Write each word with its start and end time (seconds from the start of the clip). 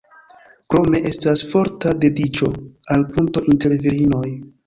Krome 0.73 1.01
estas 1.09 1.43
forta 1.51 1.93
dediĉo 2.05 2.49
al 2.95 3.05
punto 3.17 3.47
inter 3.55 3.79
virinoj. 3.87 4.27